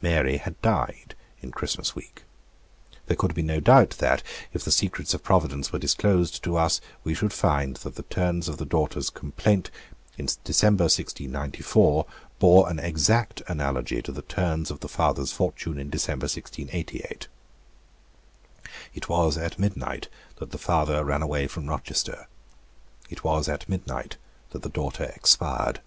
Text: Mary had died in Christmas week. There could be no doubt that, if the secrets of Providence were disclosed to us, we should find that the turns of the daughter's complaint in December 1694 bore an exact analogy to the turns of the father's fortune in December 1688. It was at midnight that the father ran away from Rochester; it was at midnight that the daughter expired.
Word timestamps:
Mary 0.00 0.36
had 0.36 0.62
died 0.62 1.16
in 1.42 1.50
Christmas 1.50 1.96
week. 1.96 2.22
There 3.06 3.16
could 3.16 3.34
be 3.34 3.42
no 3.42 3.58
doubt 3.58 3.90
that, 3.98 4.22
if 4.52 4.62
the 4.62 4.70
secrets 4.70 5.14
of 5.14 5.24
Providence 5.24 5.72
were 5.72 5.80
disclosed 5.80 6.44
to 6.44 6.54
us, 6.54 6.80
we 7.02 7.12
should 7.12 7.32
find 7.32 7.74
that 7.78 7.96
the 7.96 8.04
turns 8.04 8.48
of 8.48 8.58
the 8.58 8.64
daughter's 8.64 9.10
complaint 9.10 9.72
in 10.16 10.28
December 10.44 10.84
1694 10.84 12.06
bore 12.38 12.68
an 12.70 12.78
exact 12.78 13.42
analogy 13.48 14.00
to 14.00 14.12
the 14.12 14.22
turns 14.22 14.70
of 14.70 14.78
the 14.78 14.88
father's 14.88 15.32
fortune 15.32 15.76
in 15.80 15.90
December 15.90 16.26
1688. 16.26 17.26
It 18.94 19.08
was 19.08 19.36
at 19.36 19.58
midnight 19.58 20.06
that 20.36 20.52
the 20.52 20.56
father 20.56 21.02
ran 21.04 21.20
away 21.20 21.48
from 21.48 21.66
Rochester; 21.68 22.28
it 23.10 23.24
was 23.24 23.48
at 23.48 23.68
midnight 23.68 24.18
that 24.50 24.62
the 24.62 24.68
daughter 24.68 25.02
expired. 25.02 25.80